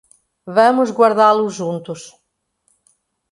[0.57, 2.01] Vamos guardá-los juntos.